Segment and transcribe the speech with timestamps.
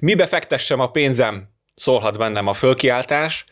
[0.00, 1.48] Mibe fektessem a pénzem?
[1.74, 3.44] Szólhat bennem a fölkiáltás,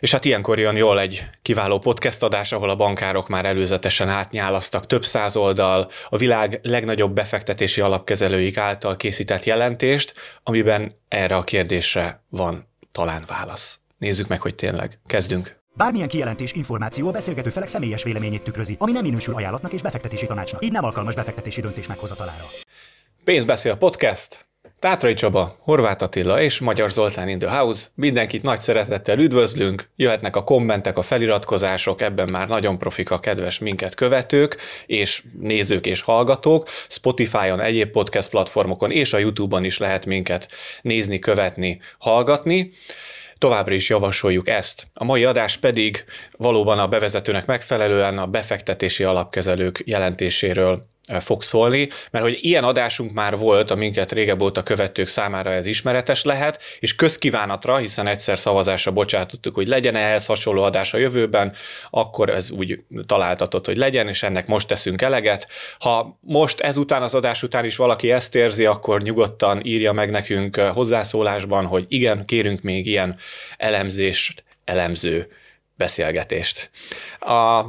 [0.00, 4.86] és hát ilyenkor jön jól egy kiváló podcast adás, ahol a bankárok már előzetesen átnyálasztak
[4.86, 12.22] több száz oldal a világ legnagyobb befektetési alapkezelőik által készített jelentést, amiben erre a kérdésre
[12.28, 13.78] van talán válasz.
[13.98, 14.98] Nézzük meg, hogy tényleg.
[15.06, 15.56] Kezdünk.
[15.74, 20.26] Bármilyen kijelentés, információ a beszélgető felek személyes véleményét tükrözi, ami nem minősül ajánlatnak és befektetési
[20.26, 22.44] tanácsnak, így nem alkalmas befektetési döntés meghozatalára.
[23.24, 24.46] Pénzbeszél podcast,
[24.86, 27.86] Tátrai Csaba, Horváth Attila és Magyar Zoltán in the house.
[27.94, 33.58] Mindenkit nagy szeretettel üdvözlünk, jöhetnek a kommentek, a feliratkozások, ebben már nagyon profik a kedves
[33.58, 34.56] minket követők,
[34.86, 36.68] és nézők és hallgatók.
[36.88, 40.48] Spotify-on, egyéb podcast platformokon és a YouTube-on is lehet minket
[40.82, 42.72] nézni, követni, hallgatni.
[43.38, 44.86] Továbbra is javasoljuk ezt.
[44.94, 46.04] A mai adás pedig
[46.36, 50.86] valóban a bevezetőnek megfelelően a befektetési alapkezelők jelentéséről
[51.18, 55.66] fog szólni, mert hogy ilyen adásunk már volt, a minket régebb óta követők számára ez
[55.66, 61.54] ismeretes lehet, és közkívánatra, hiszen egyszer szavazásra bocsátottuk, hogy legyen ehhez hasonló adás a jövőben,
[61.90, 65.48] akkor ez úgy találtatott, hogy legyen, és ennek most teszünk eleget.
[65.78, 70.56] Ha most ezután az adás után is valaki ezt érzi, akkor nyugodtan írja meg nekünk
[70.56, 73.16] hozzászólásban, hogy igen, kérünk még ilyen
[73.56, 75.28] elemzést, elemző
[75.76, 76.70] beszélgetést.
[77.18, 77.64] A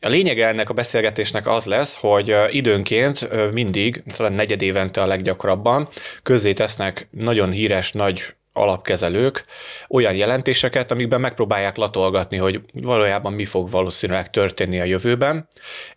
[0.00, 5.88] a lényege ennek a beszélgetésnek az lesz, hogy időnként mindig, talán negyed évente a leggyakrabban
[6.22, 9.44] közzé tesznek nagyon híres nagy alapkezelők
[9.88, 15.48] olyan jelentéseket, amikben megpróbálják latolgatni, hogy valójában mi fog valószínűleg történni a jövőben,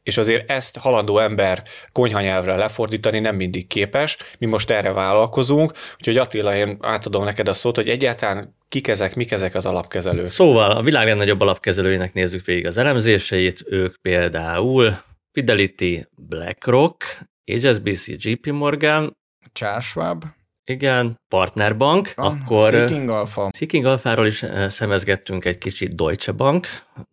[0.03, 6.17] és azért ezt halandó ember konyhanyelvre lefordítani nem mindig képes, mi most erre vállalkozunk, úgyhogy
[6.17, 10.27] Attila, én átadom neked a szót, hogy egyáltalán kik ezek, mik ezek az alapkezelők?
[10.27, 14.97] Szóval a világ legnagyobb alapkezelőinek nézzük végig az elemzéseit, ők például
[15.31, 17.03] Fidelity, BlackRock,
[17.45, 19.17] HSBC, JP Morgan,
[19.53, 20.23] Charles Schwab,
[20.65, 22.69] igen, Partnerbank, ah, akkor...
[22.69, 23.49] Seeking Alpha.
[23.55, 26.67] Seeking Alpha-ról is eh, szemezgettünk egy kicsit Deutsche Bank,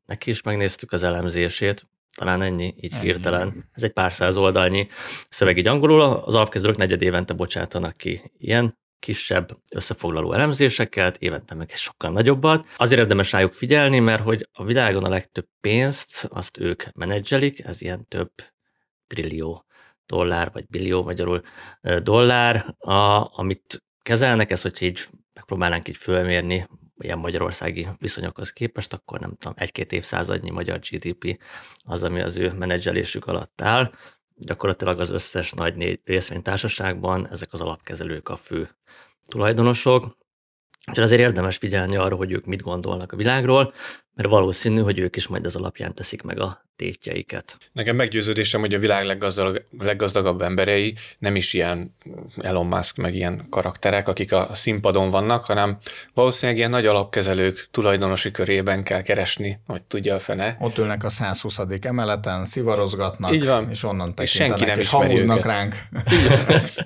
[0.06, 3.04] neki is megnéztük az elemzését, talán ennyi, így ennyi.
[3.04, 3.70] hirtelen.
[3.72, 4.88] Ez egy pár száz oldalnyi
[5.28, 11.70] szöveg így angolul, az alapkezelők negyed évente bocsátanak ki ilyen kisebb összefoglaló elemzéseket, évente meg
[11.70, 12.66] egy sokkal nagyobbat.
[12.76, 17.82] Azért érdemes rájuk figyelni, mert hogy a világon a legtöbb pénzt azt ők menedzselik, ez
[17.82, 18.30] ilyen több
[19.06, 19.64] trillió
[20.10, 21.42] dollár, vagy billió magyarul
[22.02, 29.20] dollár, a, amit kezelnek, ez, hogy így megpróbálnánk így fölmérni ilyen magyarországi viszonyokhoz képest, akkor
[29.20, 31.42] nem tudom, egy-két évszázadnyi magyar GDP
[31.84, 33.92] az, ami az ő menedzselésük alatt áll.
[34.34, 38.76] Gyakorlatilag az összes nagy részvénytársaságban ezek az alapkezelők a fő
[39.28, 40.18] tulajdonosok,
[40.86, 43.72] Úgyhogy azért érdemes figyelni arra, hogy ők mit gondolnak a világról,
[44.20, 47.56] mert valószínű, hogy ők is majd ez alapján teszik meg a tétjeiket.
[47.72, 51.96] Nekem meggyőződésem, hogy a világ leggazdag, leggazdagabb emberei nem is ilyen
[52.36, 55.78] Elon Musk, meg ilyen karakterek, akik a színpadon vannak, hanem
[56.14, 60.56] valószínűleg ilyen nagy alapkezelők tulajdonosi körében kell keresni, vagy tudja a fene.
[60.60, 61.58] Ott ülnek a 120.
[61.80, 63.70] emeleten, szivarozgatnak, Így van.
[63.70, 65.44] és onnan és senki nem és ismeri őket.
[65.44, 65.74] ránk.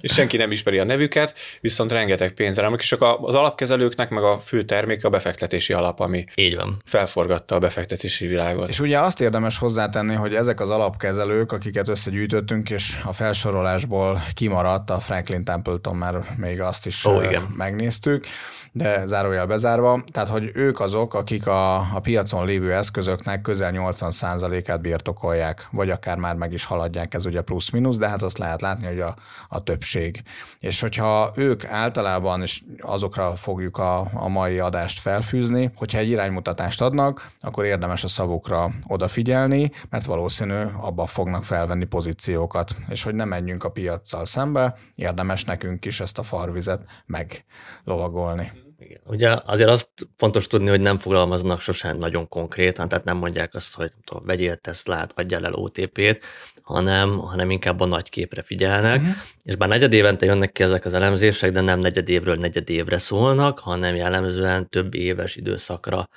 [0.01, 4.39] és senki nem ismeri a nevüket, viszont rengeteg pénzre, amik csak az alapkezelőknek meg a
[4.39, 6.77] fő termék a befektetési alap, ami Így van.
[7.25, 8.69] Felforgatta a befektetési világot.
[8.69, 14.23] És ugye azt érdemes hozzá hozzátenni, hogy ezek az alapkezelők, akiket összegyűjtöttünk, és a felsorolásból
[14.35, 17.55] kimaradt a Franklin Templeton, mert még azt is Ó, igen.
[17.57, 18.27] megnéztük,
[18.73, 24.81] de zárójel bezárva, tehát hogy ők azok, akik a, a piacon lévő eszközöknek közel 80%-át
[24.81, 28.87] birtokolják, vagy akár már meg is haladják, ez ugye plusz-minusz, de hát azt lehet látni,
[28.87, 29.15] hogy a,
[29.49, 30.23] a többség.
[30.59, 36.81] És hogyha ők általában, és azokra fogjuk a, a mai adást felfűzni, hogyha egy iránymutatást
[36.81, 37.04] adnak,
[37.41, 43.65] akkor érdemes a szavukra odafigyelni, mert valószínű abba fognak felvenni pozíciókat, és hogy ne menjünk
[43.65, 48.53] a piaccal szembe, érdemes nekünk is ezt a farvizet meglovagolni.
[48.85, 49.01] Igen.
[49.07, 53.75] Ugye azért azt fontos tudni, hogy nem fogalmaznak sosem nagyon konkrétan, tehát nem mondják azt,
[53.75, 56.25] hogy tudom, vegyél Teslát, adjál el OTP-t,
[56.63, 59.17] hanem, hanem inkább a nagy képre figyelnek, uh-huh.
[59.43, 62.99] és bár negyed évente jönnek ki ezek az elemzések, de nem negyed évről negyed évre
[62.99, 66.09] szólnak, hanem jellemzően több éves időszakra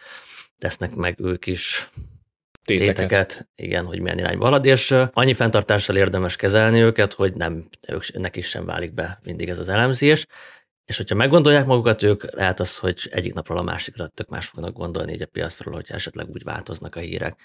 [0.59, 1.89] tesznek meg ők is
[2.63, 2.95] téteket.
[2.95, 8.13] téteket, igen, hogy milyen irányba halad, és annyi fenntartással érdemes kezelni őket, hogy nem, ők,
[8.13, 10.25] nekik sem válik be mindig ez az elemzés,
[10.88, 14.74] és hogyha meggondolják magukat, ők lehet az, hogy egyik napról a másikra tök más fognak
[14.74, 17.39] gondolni így a piacról, hogyha esetleg úgy változnak a hírek.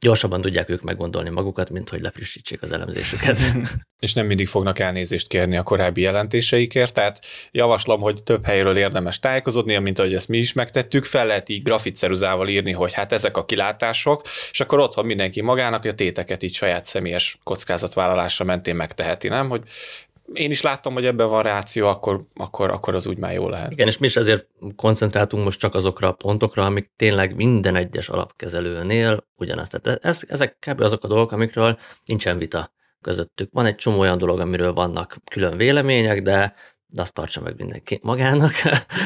[0.00, 3.40] Gyorsabban tudják ők meggondolni magukat, mint hogy lefrissítsék az elemzésüket.
[4.00, 9.18] és nem mindig fognak elnézést kérni a korábbi jelentéseikért, tehát javaslom, hogy több helyről érdemes
[9.18, 13.36] tájékozódni, mint ahogy ezt mi is megtettük, fel lehet így grafitceruzával írni, hogy hát ezek
[13.36, 19.28] a kilátások, és akkor otthon mindenki magának a téteket így saját személyes kockázatvállalásra mentén megteheti,
[19.28, 19.48] nem?
[19.48, 19.62] Hogy
[20.32, 23.70] én is láttam, hogy ebben van ráció, akkor, akkor, akkor az úgy már jó lehet.
[23.70, 24.46] Igen, és mi is ezért
[24.76, 29.80] koncentráltunk most csak azokra a pontokra, amik tényleg minden egyes alapkezelőnél ugyanazt.
[29.80, 30.80] Tehát ez, ezek kb.
[30.80, 33.52] azok a dolgok, amikről nincsen vita közöttük.
[33.52, 36.54] Van egy csomó olyan dolog, amiről vannak külön vélemények, de
[36.88, 38.52] de azt tartsa meg mindenki magának.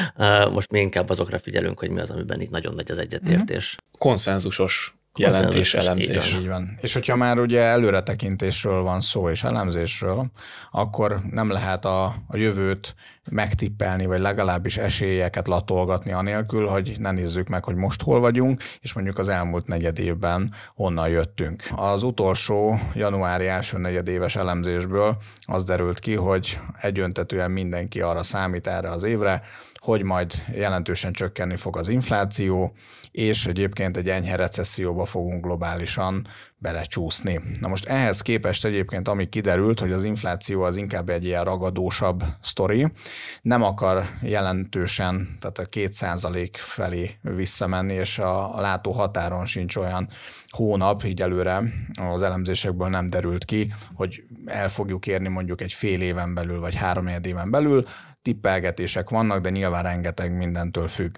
[0.53, 3.75] Most mi inkább azokra figyelünk, hogy mi az, amiben itt nagyon nagy az egyetértés.
[3.97, 6.35] Konszenzusos jelentés, elemzés.
[6.35, 6.77] Így van.
[6.81, 10.31] És hogyha már ugye előretekintésről van szó és elemzésről,
[10.71, 12.95] akkor nem lehet a, a jövőt
[13.29, 18.93] megtippelni, vagy legalábbis esélyeket latolgatni anélkül, hogy ne nézzük meg, hogy most hol vagyunk, és
[18.93, 21.63] mondjuk az elmúlt negyed évben honnan jöttünk.
[21.75, 28.89] Az utolsó januári első negyedéves elemzésből az derült ki, hogy egyöntetően mindenki arra számít erre
[28.89, 29.41] az évre,
[29.75, 32.73] hogy majd jelentősen csökkenni fog az infláció,
[33.11, 36.27] és egyébként egy enyhe recesszióba fogunk globálisan
[36.61, 37.41] belecsúszni.
[37.59, 42.23] Na most ehhez képest egyébként, ami kiderült, hogy az infláció az inkább egy ilyen ragadósabb
[42.41, 42.87] sztori,
[43.41, 49.75] nem akar jelentősen, tehát a két százalék felé visszamenni, és a, a látó határon sincs
[49.75, 50.09] olyan
[50.51, 51.61] hónap, így előre
[52.11, 56.75] az elemzésekből nem derült ki, hogy el fogjuk érni mondjuk egy fél éven belül, vagy
[56.75, 57.85] három éven belül,
[58.21, 61.15] tippelgetések vannak, de nyilván rengeteg mindentől függ.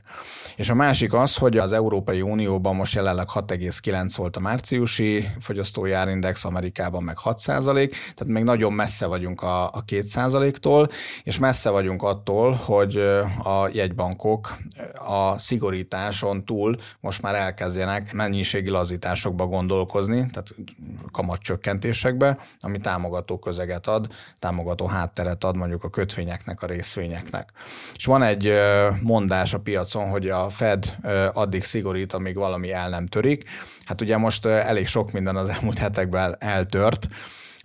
[0.56, 5.92] És a másik az, hogy az Európai Unióban most jelenleg 6,9 volt a márciusi fogyasztói
[5.92, 10.90] árindex, Amerikában meg 6 tehát még nagyon messze vagyunk a, a 2 tól
[11.24, 12.98] és messze vagyunk attól, hogy
[13.44, 14.58] a jegybankok
[14.94, 18.70] a szigorításon túl most már elkezdjenek mennyiségi
[19.24, 20.56] lazításokba gondolkozni, tehát
[21.12, 24.08] kamatcsökkentésekbe, ami támogató közeget ad,
[24.40, 27.52] támogató hátteret ad mondjuk a kötvényeknek a rész részvényeknek.
[27.96, 28.54] És van egy
[29.02, 30.96] mondás a piacon, hogy a Fed
[31.34, 33.50] addig szigorít, amíg valami el nem törik.
[33.86, 37.08] Hát ugye most elég sok minden az elmúlt hetekben eltört,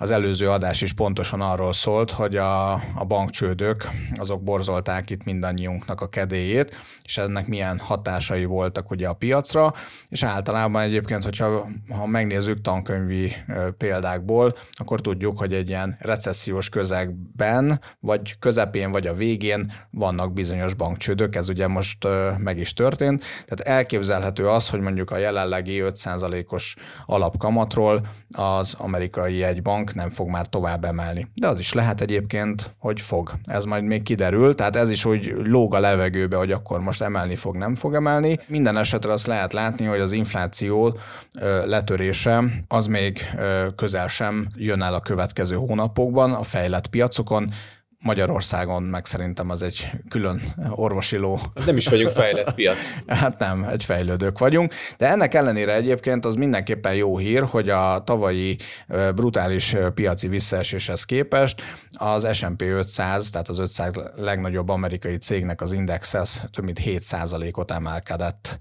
[0.00, 6.00] az előző adás is pontosan arról szólt, hogy a, a bankcsődök azok borzolták itt mindannyiunknak
[6.00, 9.74] a kedélyét, és ennek milyen hatásai voltak ugye a piacra,
[10.08, 13.32] és általában egyébként, hogyha ha megnézzük tankönyvi
[13.76, 20.74] példákból, akkor tudjuk, hogy egy ilyen recessziós közegben, vagy közepén, vagy a végén vannak bizonyos
[20.74, 22.06] bankcsődök, ez ugye most
[22.36, 23.24] meg is történt.
[23.46, 30.28] Tehát elképzelhető az, hogy mondjuk a jelenlegi 5%-os alapkamatról az amerikai jegybank bank nem fog
[30.28, 31.28] már tovább emelni.
[31.34, 33.32] De az is lehet egyébként, hogy fog.
[33.44, 37.36] Ez majd még kiderül, tehát ez is úgy lóg a levegőbe, hogy akkor most emelni
[37.36, 38.38] fog, nem fog emelni.
[38.46, 40.98] Minden esetre azt lehet látni, hogy az infláció
[41.64, 43.26] letörése az még
[43.76, 47.50] közel sem jön el a következő hónapokban a fejlett piacokon,
[48.02, 51.40] Magyarországon meg szerintem az egy külön orvosiló.
[51.66, 52.94] Nem is vagyunk fejlett piac.
[53.06, 58.02] hát nem, egy fejlődők vagyunk, de ennek ellenére egyébként az mindenképpen jó hír, hogy a
[58.04, 58.56] tavalyi
[59.14, 61.62] brutális piaci visszaeséshez képest
[61.92, 68.58] az S&P 500, tehát az 500 legnagyobb amerikai cégnek az indexhez több mint 7%-ot emelkedett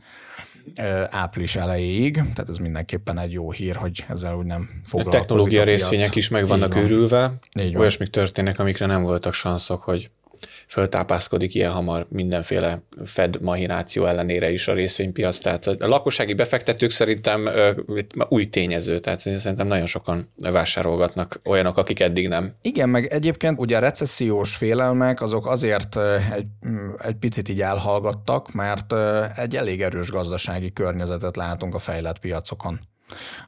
[1.09, 5.19] április elejéig, tehát ez mindenképpen egy jó hír, hogy ezzel úgy nem foglalkozik.
[5.19, 6.83] A technológia a részvények is meg vannak van.
[6.83, 7.33] őrülve,
[7.75, 10.09] olyasmik történnek, amikre nem voltak sanszok, hogy
[10.67, 15.37] föltápászkodik ilyen hamar mindenféle Fed mahináció ellenére is a részvénypiac.
[15.37, 17.49] Tehát a lakossági befektetők szerintem
[18.29, 22.53] új tényező, tehát szerintem nagyon sokan vásárolgatnak olyanok, akik eddig nem.
[22.61, 25.97] Igen, meg egyébként ugye a recessziós félelmek azok azért
[26.35, 26.45] egy,
[26.97, 28.93] egy picit így elhallgattak, mert
[29.37, 32.79] egy elég erős gazdasági környezetet látunk a fejlett piacokon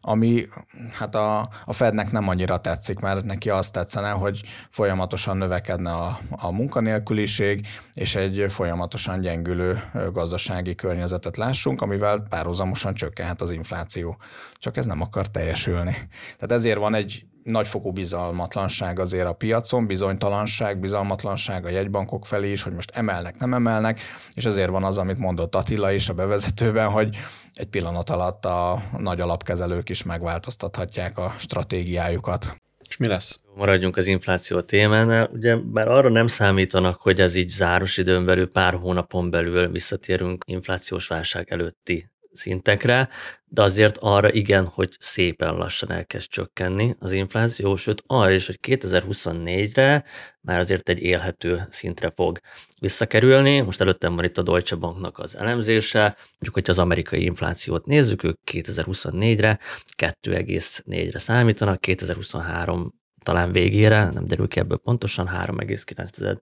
[0.02, 0.48] ami
[0.92, 6.20] hát a, a Fednek nem annyira tetszik, mert neki azt tetszene, hogy folyamatosan növekedne a,
[6.30, 14.18] a munkanélküliség, és egy folyamatosan gyengülő gazdasági környezetet lássunk, amivel párhuzamosan csökkenhet az infláció.
[14.54, 15.96] Csak ez nem akar teljesülni.
[16.38, 22.64] Tehát ezért van egy nagyfokú bizalmatlanság azért a piacon, bizonytalanság, bizalmatlanság a jegybankok felé is,
[22.64, 24.02] hogy most emelnek, nem emelnek,
[24.34, 27.16] és ezért van az, amit mondott Attila is a bevezetőben, hogy
[27.54, 32.56] egy pillanat alatt a nagy alapkezelők is megváltoztathatják a stratégiájukat.
[32.90, 33.40] És mi lesz?
[33.56, 35.30] Maradjunk az infláció témánál.
[35.34, 40.44] Ugye bár arra nem számítanak, hogy ez így záros időn belül, pár hónapon belül visszatérünk
[40.48, 43.10] inflációs válság előtti szintekre,
[43.46, 48.60] de azért arra igen, hogy szépen lassan elkezd csökkenni az infláció, sőt arra is, hogy
[48.62, 50.04] 2024-re
[50.42, 52.40] már azért egy élhető szintre fog
[52.80, 53.60] visszakerülni.
[53.60, 58.24] Most előttem van itt a Deutsche Banknak az elemzése, mondjuk, hogy az amerikai inflációt nézzük,
[58.24, 59.60] ők 2024-re
[59.98, 62.99] 2,4-re számítanak, 2023
[63.30, 66.40] talán végére, nem derül ki ebből pontosan, 3,9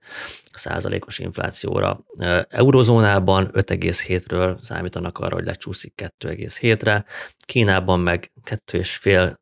[0.53, 2.03] százalékos inflációra.
[2.49, 7.05] Eurozónában 5,7-ről számítanak arra, hogy lecsúszik 2,7-re,
[7.39, 9.35] Kínában meg 2,5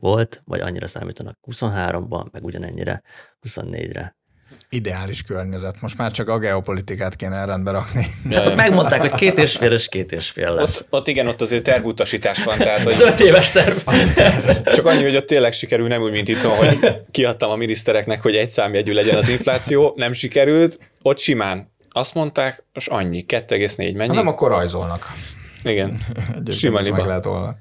[0.00, 3.02] volt, vagy annyira számítanak 23-ban, meg ugyanennyire
[3.48, 4.16] 24-re.
[4.68, 5.80] Ideális környezet.
[5.80, 8.06] Most már csak a geopolitikát kéne rendbe rakni.
[8.30, 10.80] Ja, hát megmondták, hogy két és fél, és két és fél lesz.
[10.80, 12.58] Ott, ott igen, ott azért tervutasítás van.
[12.58, 12.96] Tehát, hogy...
[13.00, 13.76] öt éves terv.
[14.76, 18.34] Csak annyi, hogy ott tényleg sikerül, nem úgy, mint itt, hogy kiadtam a minisztereknek, hogy
[18.34, 20.78] egy számjegyű legyen az infláció, nem sikerült.
[21.02, 24.08] Ott simán azt mondták, és annyi, 2,4 mennyi.
[24.08, 25.12] Ha nem, akkor rajzolnak.
[25.62, 25.98] Igen.
[26.50, 27.56] Simán meg lehet olvasni.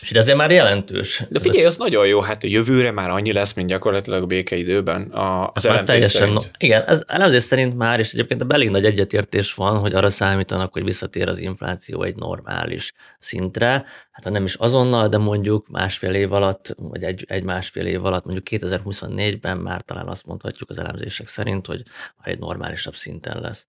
[0.00, 1.22] És ez már jelentős.
[1.28, 5.02] De figyelj, az nagyon jó, hát a jövőre már annyi lesz, mint gyakorlatilag a békeidőben
[5.02, 6.50] a, az elemzés teljesen, szerint.
[6.58, 10.84] Igen, az elemzés szerint már, és egyébként elég nagy egyetértés van, hogy arra számítanak, hogy
[10.84, 13.84] visszatér az infláció egy normális szintre.
[14.10, 18.04] Hát ha nem is azonnal, de mondjuk másfél év alatt, vagy egy, egy másfél év
[18.04, 21.82] alatt, mondjuk 2024-ben már talán azt mondhatjuk az elemzések szerint, hogy
[22.18, 23.66] már egy normálisabb szinten lesz.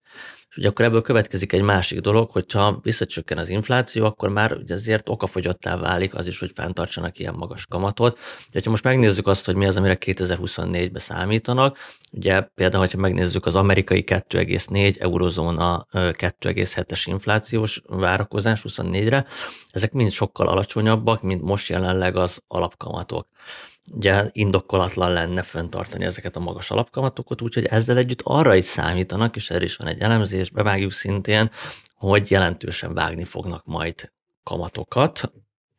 [0.52, 4.74] És ugye akkor ebből következik egy másik dolog, hogyha visszacsökken az infláció, akkor már ugye
[4.74, 8.18] ezért okafogyottá válik az is, hogy fenntartsanak ilyen magas kamatot.
[8.50, 11.78] De ha most megnézzük azt, hogy mi az, amire 2024-ben számítanak,
[12.12, 19.26] ugye például, ha megnézzük az amerikai 2,4, eurozóna 2,7-es inflációs várakozás 24-re,
[19.70, 23.26] ezek mind sokkal alacsonyabbak, mint most jelenleg az alapkamatok
[23.90, 29.50] ugye indokolatlan lenne fenntartani ezeket a magas alapkamatokat, úgyhogy ezzel együtt arra is számítanak, és
[29.50, 31.50] erre is van egy elemzés, bevágjuk szintén,
[31.94, 34.12] hogy jelentősen vágni fognak majd
[34.42, 35.32] kamatokat,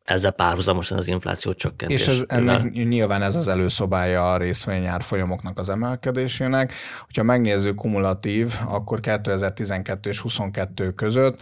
[0.04, 2.00] ezzel párhuzamosan az infláció csökkentés.
[2.00, 6.72] És ez, ennek nyilván ez az előszobája a részvényár folyamoknak az emelkedésének.
[7.04, 11.40] Hogyha megnézzük kumulatív, akkor 2012 és 22 között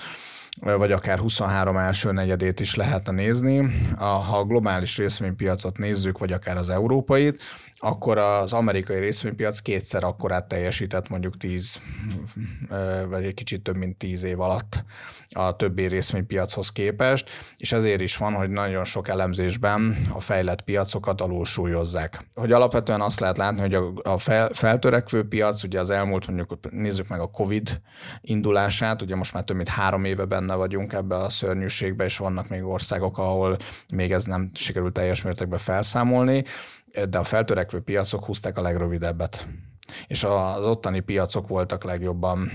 [0.61, 3.78] vagy akár 23 első negyedét is lehetne nézni.
[3.97, 7.42] Ha a globális részvénypiacot nézzük, vagy akár az európait,
[7.84, 11.80] akkor az amerikai részvénypiac kétszer akkorát teljesített mondjuk 10,
[13.08, 14.84] vagy egy kicsit több mint 10 év alatt
[15.30, 21.20] a többi részvénypiachoz képest, és ezért is van, hogy nagyon sok elemzésben a fejlett piacokat
[21.20, 22.26] alulsúlyozzák.
[22.34, 24.18] Hogy alapvetően azt lehet látni, hogy a
[24.52, 27.80] feltörekvő piac, ugye az elmúlt mondjuk nézzük meg a COVID
[28.20, 32.48] indulását, ugye most már több mint három éve benne vagyunk ebbe a szörnyűségbe, és vannak
[32.48, 33.56] még országok, ahol
[33.88, 36.44] még ez nem sikerült teljes mértékben felszámolni,
[37.08, 39.46] de a feltörekvő piacok húzták a legrövidebbet.
[40.06, 42.50] És az ottani piacok voltak legjobban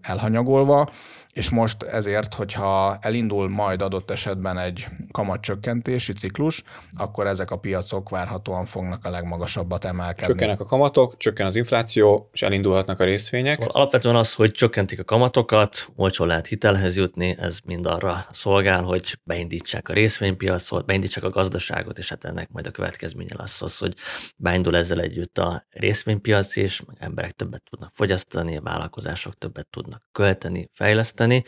[0.00, 0.90] elhanyagolva,
[1.32, 6.62] és most ezért, hogyha elindul majd adott esetben egy kamatcsökkentési ciklus,
[6.96, 10.26] akkor ezek a piacok várhatóan fognak a legmagasabbat emelkedni.
[10.26, 13.58] Csökkennek a kamatok, csökken az infláció, és elindulhatnak a részvények.
[13.58, 18.82] Szóval alapvetően az, hogy csökkentik a kamatokat, olcsó lehet hitelhez jutni, ez mind arra szolgál,
[18.82, 23.78] hogy beindítsák a részvénypiacot, beindítsák a gazdaságot, és hát ennek majd a következménye lesz az,
[23.78, 23.94] hogy
[24.36, 30.70] beindul ezzel együtt a részvénypiac, és emberek többet tudnak fogyasztani, a vállalkozások többet tudnak költeni,
[30.74, 31.44] fejleszteni, fejleszteni.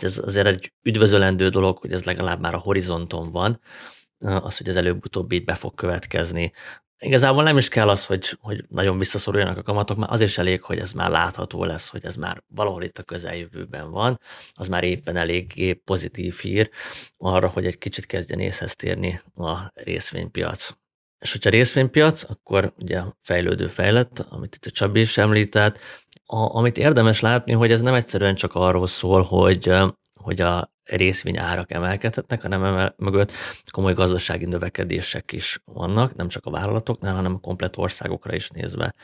[0.00, 3.60] Ez azért egy üdvözölendő dolog, hogy ez legalább már a horizonton van,
[4.18, 6.52] az, hogy ez előbb-utóbb így be fog következni.
[6.98, 10.62] Igazából nem is kell az, hogy, hogy nagyon visszaszoruljanak a kamatok, már az is elég,
[10.62, 14.20] hogy ez már látható lesz, hogy ez már valahol itt a közeljövőben van,
[14.52, 16.70] az már éppen eléggé pozitív hír
[17.16, 20.81] arra, hogy egy kicsit kezdjen észhez térni a részvénypiac.
[21.22, 25.78] És hogyha részvénypiac, akkor ugye fejlődő fejlett, amit itt a Csabi is említett,
[26.26, 29.72] a, amit érdemes látni, hogy ez nem egyszerűen csak arról szól, hogy,
[30.14, 33.32] hogy a részvény árak emelkedhetnek, hanem emel, mögött
[33.70, 38.94] komoly gazdasági növekedések is vannak, nem csak a vállalatoknál, hanem a komplet országokra is nézve.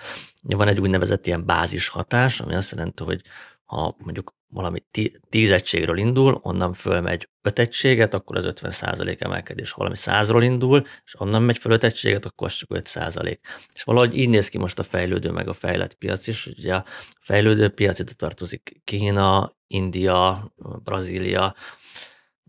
[0.43, 3.23] Van egy úgynevezett ilyen bázis hatás, ami azt jelenti, hogy
[3.69, 4.85] ha mondjuk valami
[5.29, 9.71] tíz egységről indul, onnan fölmegy öt egységet, akkor az 50 százalék emelkedés.
[9.71, 13.41] Ha valami százról indul, és onnan megy föl öt egységet, akkor az csak 5 százalék.
[13.75, 16.47] És valahogy így néz ki most a fejlődő meg a fejlett piac is.
[16.47, 16.85] Ugye a
[17.21, 21.55] fejlődő piac ide tartozik Kína, India, Brazília,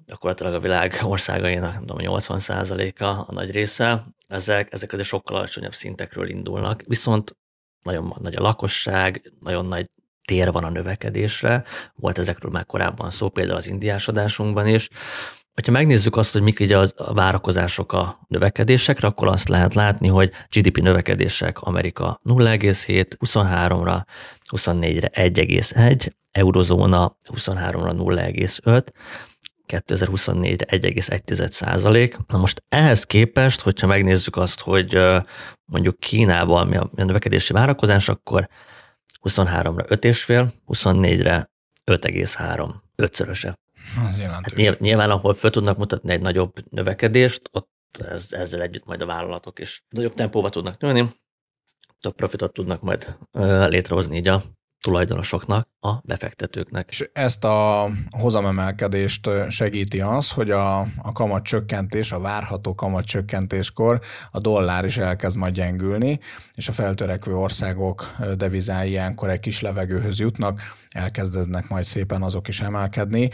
[0.06, 5.36] gyakorlatilag a világ országainak, nem tudom, 80 százaléka a nagy része, ezek, ezek azért sokkal
[5.38, 7.38] alacsonyabb szintekről indulnak, viszont
[7.84, 9.90] nagyon nagy a lakosság, nagyon nagy
[10.30, 11.64] tér van a növekedésre,
[11.96, 14.90] volt ezekről már korábban szó, például az indiás adásunkban is.
[15.66, 20.32] Ha megnézzük azt, hogy mik ugye a várakozások a növekedésekre, akkor azt lehet látni, hogy
[20.50, 24.02] GDP növekedések Amerika 0,7, 23-ra,
[24.56, 27.94] 24-re 1,1, eurozóna 23-ra
[28.64, 28.86] 0,5,
[29.68, 32.18] 2024-re 1,1 százalék.
[32.28, 34.98] Na most ehhez képest, hogyha megnézzük azt, hogy
[35.66, 38.50] mondjuk Kínában mi a növekedési várakozás, akkor
[39.22, 41.50] 23-ra 5,5, 24-re
[41.92, 43.60] 5,3, ötszöröse.
[44.06, 44.66] Az jelentős.
[44.66, 49.06] Hát nyilván, ahol föl tudnak mutatni egy nagyobb növekedést, ott ez, ezzel együtt majd a
[49.06, 51.16] vállalatok is nagyobb tempóba tudnak nőni,
[52.00, 53.18] több profitot tudnak majd
[53.68, 54.44] létrehozni így a
[54.82, 56.90] tulajdonosoknak, a befektetőknek.
[56.90, 64.00] És ezt a hozamemelkedést segíti az, hogy a, a kamat csökkentés, a várható kamat csökkentéskor
[64.32, 66.20] a dollár is elkezd majd gyengülni,
[66.54, 72.62] és a feltörekvő országok devizái ilyenkor egy kis levegőhöz jutnak, elkezdődnek majd szépen azok is
[72.62, 73.30] emelkedni.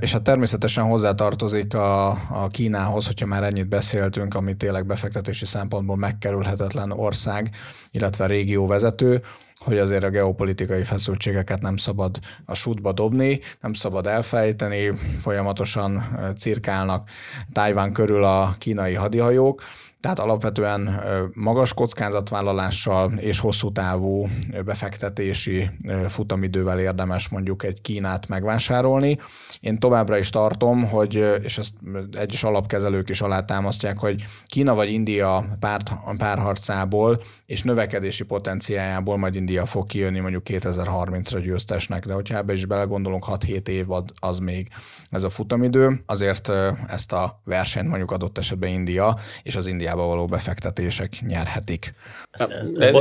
[0.00, 5.96] És hát természetesen hozzátartozik a, a Kínához, hogyha már ennyit beszéltünk, ami tényleg befektetési szempontból
[5.96, 7.50] megkerülhetetlen ország,
[7.90, 9.22] illetve régió vezető,
[9.64, 17.08] hogy azért a geopolitikai feszültségeket nem szabad a sútba dobni, nem szabad elfejteni, folyamatosan cirkálnak
[17.52, 19.62] Tájván körül a kínai hadihajók,
[20.00, 21.02] tehát alapvetően
[21.34, 24.28] magas kockázatvállalással és hosszú távú
[24.64, 25.70] befektetési
[26.08, 29.18] futamidővel érdemes mondjuk egy Kínát megvásárolni.
[29.60, 31.74] Én továbbra is tartom, hogy, és ezt
[32.12, 35.80] egyes alapkezelők is alátámasztják, hogy Kína vagy India pár,
[36.16, 42.66] párharcából és növekedési potenciájából majd India fog kijönni mondjuk 2030-ra győztesnek, de hogyha ebbe is
[42.66, 44.68] belegondolunk, 6-7 év az még
[45.10, 46.52] ez a futamidő, azért
[46.88, 51.94] ezt a versenyt mondjuk adott esetben India és az India Indiába való befektetések nyerhetik.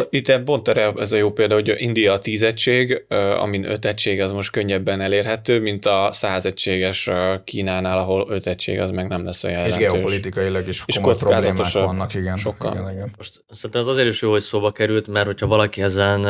[0.09, 3.05] Itt pont erre ez a jó példa, hogy India a 10 egység,
[3.37, 7.09] amin 5 egység az most könnyebben elérhető, mint a 100 egységes
[7.43, 9.85] Kínánál, ahol 5 egység az meg nem lesz olyan jelentős.
[9.85, 12.37] És geopolitikailag is és komoly problémák vannak, igen.
[12.37, 12.73] Sokkal.
[12.73, 13.11] Igen, igen.
[13.17, 16.21] Most szerintem az azért is jó, hogy szóba került, mert hogyha valaki ezen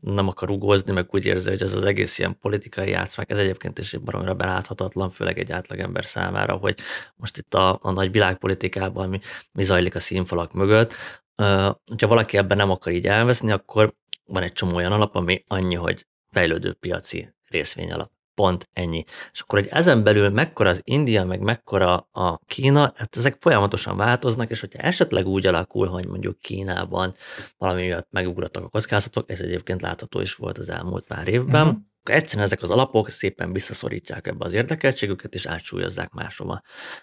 [0.00, 3.78] nem akar ugózni, meg úgy érzi, hogy ez az egész ilyen politikai játszmák, ez egyébként
[3.78, 6.78] is baromira beláthatatlan, főleg egy átlagember számára, hogy
[7.16, 9.20] most itt a, a nagy világpolitikában mi,
[9.52, 10.94] mi zajlik a színfalak mögött.
[11.36, 13.94] Uh, hogyha valaki ebben nem akar így elveszni, akkor
[14.26, 19.04] van egy csomó olyan alap, ami annyi, hogy fejlődő piaci részvényalap pont ennyi.
[19.32, 23.96] És akkor, hogy ezen belül mekkora az India, meg mekkora a Kína, hát ezek folyamatosan
[23.96, 27.14] változnak, és hogyha esetleg úgy alakul, hogy mondjuk Kínában
[27.58, 31.88] valami miatt megugrottak a kockázatok, ez egyébként látható is volt az elmúlt pár évben, uh-huh
[32.02, 36.62] egyszerűen ezek az alapok szépen visszaszorítják ebbe az érdekeltségüket, és átsúlyozzák máshova.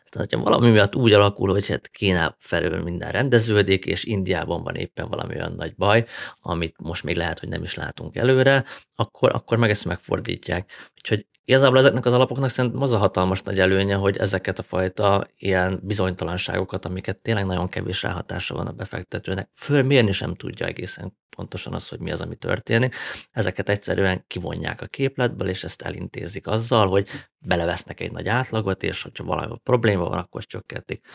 [0.10, 4.76] Tehát, hogyha valami miatt úgy alakul, hogy hát Kína felől minden rendeződik, és Indiában van
[4.76, 6.06] éppen valami olyan nagy baj,
[6.42, 10.92] amit most még lehet, hogy nem is látunk előre, akkor, akkor meg ezt megfordítják.
[10.96, 15.28] Úgyhogy igazából ezeknek az alapoknak szerintem az a hatalmas nagy előnye, hogy ezeket a fajta
[15.38, 21.74] ilyen bizonytalanságokat, amiket tényleg nagyon kevés ráhatása van a befektetőnek, fölmérni sem tudja egészen pontosan
[21.74, 22.96] az, hogy mi az, ami történik.
[23.32, 29.02] Ezeket egyszerűen kivonják a képletből, és ezt elintézik azzal, hogy belevesznek egy nagy átlagot, és
[29.02, 31.06] hogyha valami probléma van, akkor csökkentik.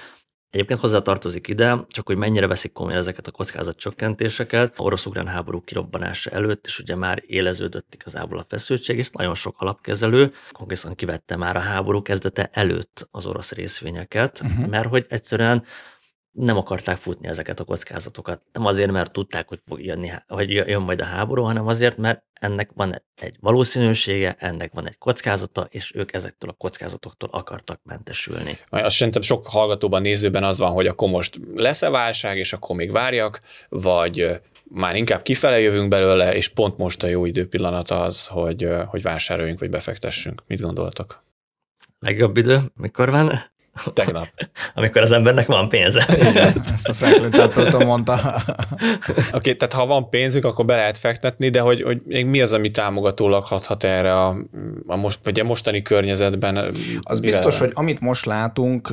[0.52, 4.78] Egyébként hozzá tartozik ide, csak hogy mennyire veszik komolyan ezeket a kockázat csökkentéseket.
[4.78, 9.60] A orosz-ukrán háború kirobbanása előtt is ugye már éleződött igazából a feszültség, és nagyon sok
[9.60, 14.66] alapkezelő konkrétan kivette már a háború kezdete előtt az orosz részvényeket, uh-huh.
[14.66, 15.64] mert hogy egyszerűen
[16.32, 18.42] nem akarták futni ezeket a kockázatokat.
[18.52, 22.22] Nem azért, mert tudták, hogy fog jönni, hogy jön majd a háború, hanem azért, mert
[22.32, 28.52] ennek van egy valószínűsége, ennek van egy kockázata, és ők ezektől a kockázatoktól akartak mentesülni.
[28.68, 32.92] Azt szerintem sok hallgatóban, nézőben az van, hogy akkor most lesz-e válság, és akkor még
[32.92, 38.68] várjak, vagy már inkább kifele jövünk belőle, és pont most a jó időpillanat az, hogy,
[38.86, 40.42] hogy vásároljunk, vagy befektessünk.
[40.46, 41.24] Mit gondoltak?
[41.98, 43.51] Legjobb idő, mikor van?
[43.94, 44.28] Tegnap.
[44.74, 46.06] Amikor az embernek van pénze.
[46.16, 48.14] Igen, ezt a Franklin Templeton mondta.
[49.08, 52.52] Oké, okay, tehát ha van pénzük, akkor be lehet fektetni, de hogy, hogy mi az,
[52.52, 54.36] ami támogatólag hathat erre a,
[54.86, 56.70] a, most, vagy a mostani környezetben?
[57.02, 58.92] Az biztos, hogy amit most látunk,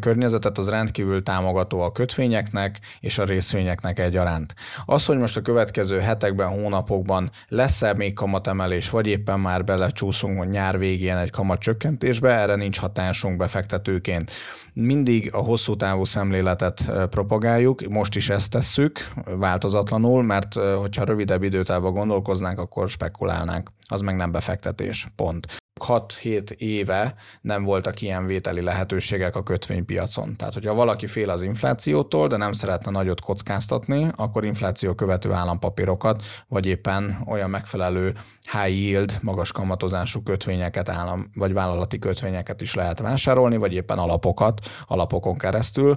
[0.00, 4.54] környezetet az rendkívül támogató a kötvényeknek és a részvényeknek egyaránt.
[4.86, 10.48] Az, hogy most a következő hetekben, hónapokban lesz-e még kamatemelés, vagy éppen már belecsúszunk, hogy
[10.48, 14.30] nyár végén egy kamat csökkentésbe, erre nincs hatásunk befektetők vezetőként.
[14.72, 21.92] Mindig a hosszú távú szemléletet propagáljuk, most is ezt tesszük változatlanul, mert hogyha rövidebb időtávban
[21.92, 23.70] gondolkoznánk, akkor spekulálnánk.
[23.88, 25.46] Az meg nem befektetés, pont.
[25.80, 30.36] 6-7 éve nem voltak ilyen vételi lehetőségek a kötvénypiacon.
[30.36, 36.22] Tehát, hogyha valaki fél az inflációtól, de nem szeretne nagyot kockáztatni, akkor infláció követő állampapírokat,
[36.48, 38.14] vagy éppen olyan megfelelő
[38.52, 44.60] high yield, magas kamatozású kötvényeket, állam, vagy vállalati kötvényeket is lehet vásárolni, vagy éppen alapokat,
[44.86, 45.96] alapokon keresztül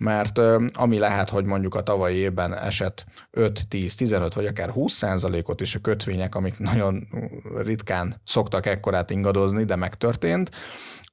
[0.00, 0.40] mert
[0.72, 5.60] ami lehet, hogy mondjuk a tavalyi évben esett 5, 10, 15 vagy akár 20 százalékot
[5.60, 7.08] is a kötvények, amik nagyon
[7.56, 10.50] ritkán szoktak ekkorát ingadozni, de megtörtént,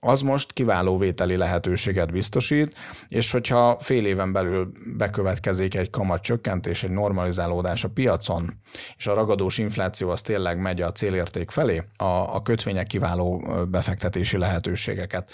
[0.04, 2.76] az most kiváló vételi lehetőséget biztosít,
[3.08, 8.54] és hogyha fél éven belül bekövetkezik egy kamat csökkentés, egy normalizálódás a piacon,
[8.98, 12.04] és a ragadós infláció az tényleg megy a célérték felé, a,
[12.36, 15.32] a kötvények kiváló befektetési lehetőségeket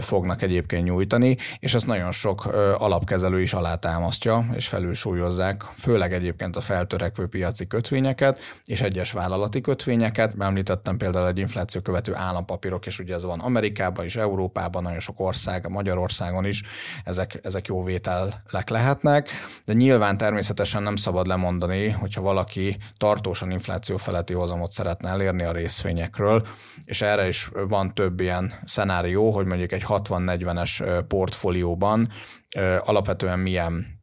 [0.00, 2.44] fognak egyébként nyújtani, és ezt nagyon sok
[2.78, 10.34] alapkezelő is alátámasztja, és felülsúlyozzák, főleg egyébként a feltörekvő piaci kötvényeket, és egyes vállalati kötvényeket.
[10.38, 15.20] Említettem például egy infláció követő állampapírok, és ugye ez van Amerikában is, Európában, nagyon sok
[15.20, 16.62] ország, Magyarországon is,
[17.04, 19.28] ezek, ezek jó vételek lehetnek,
[19.64, 25.52] de nyilván természetesen nem szabad lemondani, hogyha valaki tartósan infláció feletti hozamot szeretne elérni a
[25.52, 26.46] részvényekről,
[26.84, 32.08] és erre is van több ilyen szenárió, hogy mondjuk egy 60-40-es portfólióban
[32.84, 34.00] alapvetően milyen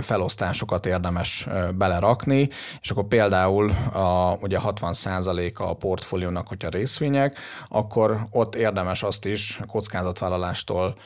[0.00, 2.48] felosztásokat érdemes belerakni,
[2.80, 9.60] és akkor például a, ugye 60% a portfóliónak, hogyha részvények, akkor ott érdemes azt is
[9.66, 10.96] kockázatvállalástól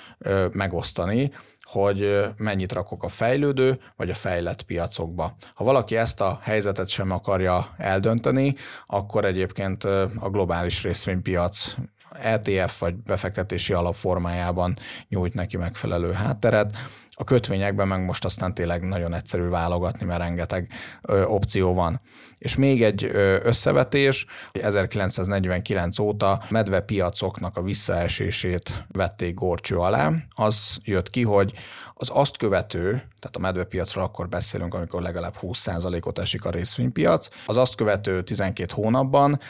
[0.53, 5.35] megosztani, hogy mennyit rakok a fejlődő vagy a fejlett piacokba.
[5.55, 8.55] Ha valaki ezt a helyzetet sem akarja eldönteni,
[8.87, 9.85] akkor egyébként
[10.19, 11.75] a globális részvénypiac
[12.23, 16.77] ETF vagy befektetési alapformájában nyújt neki megfelelő hátteret.
[17.19, 20.69] A kötvényekben meg most aztán tényleg nagyon egyszerű válogatni, mert rengeteg
[21.03, 22.01] ö, opció van.
[22.39, 23.05] És még egy
[23.43, 30.11] összevetés, 1949 óta medve piacoknak a visszaesését vették gorcső alá.
[30.35, 31.53] Az jött ki, hogy
[31.95, 37.57] az azt követő, tehát a medvepiacról akkor beszélünk, amikor legalább 20%-ot esik a részvénypiac, az
[37.57, 39.41] azt követő 12 hónapban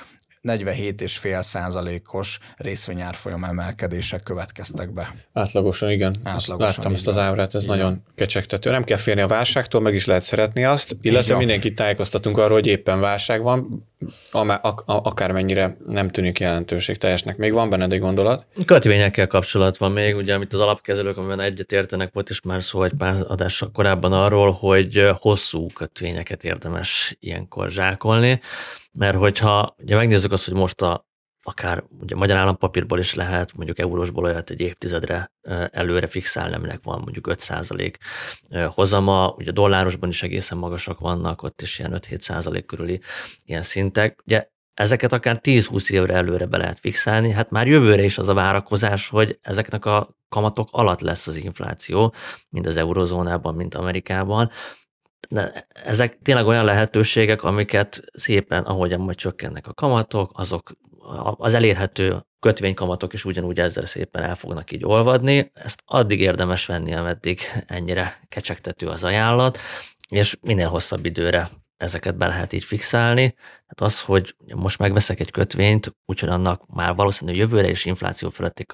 [0.47, 5.15] 47,5 százalékos részvényárfolyam emelkedések következtek be.
[5.33, 6.17] Átlagosan, igen.
[6.23, 7.77] Átlagosan, azt láttam ezt az ábrát, ez igen.
[7.77, 8.71] nagyon kecsegtető.
[8.71, 11.39] Nem kell félni a válságtól, meg is lehet szeretni azt, illetve Igen.
[11.39, 13.87] mindenkit tájékoztatunk arról, hogy éppen válság van,
[14.87, 17.37] akármennyire nem tűnik jelentőség teljesnek.
[17.37, 18.47] Még van benned egy gondolat?
[18.65, 22.83] Kötvényekkel kapcsolat van még, ugye, amit az alapkezelők, amiben egyet értenek, volt is már szó
[22.83, 28.41] egy pár adással korábban arról, hogy hosszú kötvényeket érdemes ilyenkor zsákolni,
[28.99, 31.07] mert hogyha ugye megnézzük azt, hogy most a
[31.49, 35.33] akár ugye magyar állampapírból is lehet, mondjuk eurósból olyat egy évtizedre
[35.71, 37.95] előre fixálni, aminek van mondjuk 5%
[38.67, 43.01] hozama, ugye dollárosban is egészen magasak vannak, ott is ilyen 5-7% körüli
[43.45, 44.23] ilyen szintek.
[44.25, 48.35] Ugye ezeket akár 10-20 évre előre be lehet fixálni, hát már jövőre is az a
[48.35, 52.15] várakozás, hogy ezeknek a kamatok alatt lesz az infláció,
[52.49, 54.51] mind az eurozónában, mint Amerikában,
[55.29, 60.73] de ezek tényleg olyan lehetőségek, amiket szépen, ahogyan majd csökkennek a kamatok, azok
[61.37, 65.51] az elérhető kötvénykamatok is ugyanúgy ezzel szépen el fognak így olvadni.
[65.55, 69.59] Ezt addig érdemes venni, ameddig ennyire kecsegtető az ajánlat,
[70.09, 73.35] és minél hosszabb időre ezeket be lehet így fixálni.
[73.67, 78.67] Hát az, hogy most megveszek egy kötvényt, úgyhogy annak már valószínűleg jövőre is infláció fölötti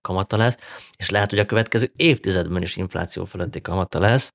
[0.00, 0.56] kamata lesz,
[0.96, 4.34] és lehet, hogy a következő évtizedben is infláció fölötti kamata lesz,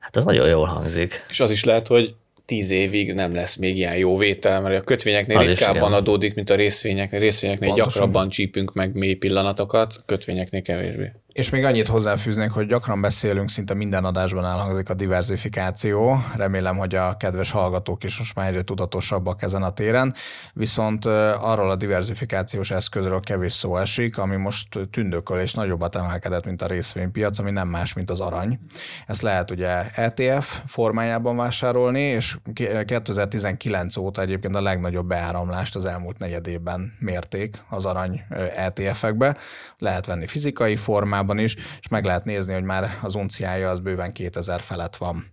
[0.00, 1.26] hát az nagyon jól hangzik.
[1.28, 4.84] És az is lehet, hogy tíz évig nem lesz még ilyen jó vétel, mert a
[4.84, 7.20] kötvényeknél az ritkábban adódik, mint a részvényeknél.
[7.20, 7.92] Részvényeknél Pontosan.
[7.92, 11.12] gyakrabban csípünk meg mély pillanatokat, kötvényeknél kevésbé.
[11.32, 16.22] És még annyit hozzáfűznék, hogy gyakran beszélünk, szinte minden adásban elhangzik a diversifikáció.
[16.36, 20.14] Remélem, hogy a kedves hallgatók is most már egyre tudatosabbak ezen a téren.
[20.52, 21.04] Viszont
[21.40, 26.66] arról a diversifikációs eszközről kevés szó esik, ami most tündököl és nagyobbat emelkedett, mint a
[26.66, 28.60] részvénypiac, ami nem más, mint az arany.
[29.06, 32.38] Ezt lehet ugye ETF formájában vásárolni, és
[32.84, 38.22] 2019 óta egyébként a legnagyobb beáramlást az elmúlt negyed évben mérték az arany
[38.54, 39.36] ETF-ekbe.
[39.78, 43.80] Lehet venni fizikai formában, formában is, és meg lehet nézni, hogy már az unciája az
[43.80, 45.32] bőven 2000 felett van.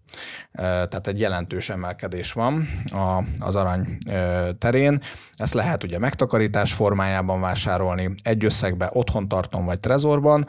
[0.54, 2.68] Tehát egy jelentős emelkedés van
[3.40, 3.98] az arany
[4.58, 5.02] terén.
[5.34, 10.48] Ezt lehet ugye megtakarítás formájában vásárolni, egy összegbe otthon tartom vagy trezorban,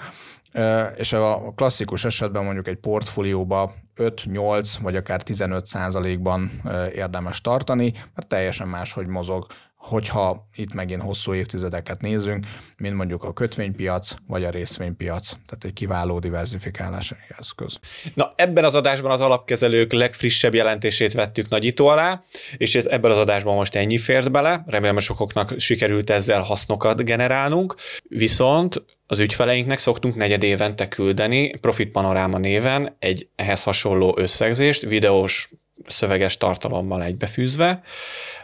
[0.96, 6.62] és a klasszikus esetben mondjuk egy portfólióba 5-8 vagy akár 15 százalékban
[6.94, 9.46] érdemes tartani, mert teljesen máshogy mozog
[9.78, 12.46] hogyha itt megint hosszú évtizedeket nézünk,
[12.78, 15.28] mint mondjuk a kötvénypiac vagy a részvénypiac.
[15.28, 17.78] Tehát egy kiváló diversifikálási eszköz.
[18.14, 22.20] Na ebben az adásban az alapkezelők legfrissebb jelentését vettük nagyító alá,
[22.56, 24.64] és ebben az adásban most ennyi fért bele.
[24.66, 27.74] Remélem, sokoknak sikerült ezzel hasznokat generálnunk.
[28.02, 35.50] Viszont az ügyfeleinknek szoktunk negyed évente küldeni Profit Panoráma néven egy ehhez hasonló összegzést, videós
[35.86, 37.82] szöveges tartalommal egybefűzve,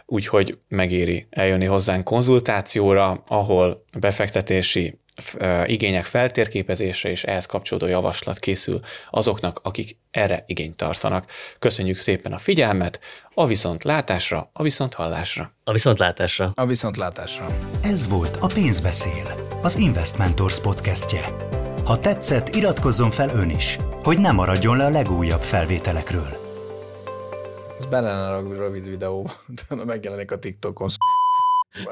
[0.05, 4.99] úgyhogy megéri eljönni hozzánk konzultációra, ahol befektetési
[5.65, 11.31] igények feltérképezése és ehhez kapcsolódó javaslat készül azoknak, akik erre igényt tartanak.
[11.59, 12.99] Köszönjük szépen a figyelmet,
[13.33, 15.55] a viszontlátásra, a viszonthallásra.
[15.63, 16.51] A viszontlátásra.
[16.55, 17.47] A viszontlátásra.
[17.83, 21.21] Ez volt a Pénzbeszél az Investmentors podcastje.
[21.85, 26.44] Ha tetszett, iratkozzon fel ön is, hogy ne maradjon le a legújabb felvételekről.
[27.77, 30.89] Ez lenne a rövid videó, utána megjelenik a TikTokon.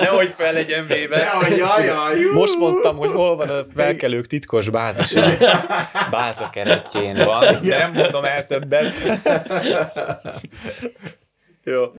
[0.00, 1.18] Nehogy fel legyen véve.
[1.18, 2.20] Jaj, jaj, jaj.
[2.32, 5.12] Most mondtam, hogy hol van a felkelők titkos bázis.
[6.10, 7.62] Báza keretjén van.
[7.62, 8.92] De nem mondom el többet.
[11.64, 11.92] Jó.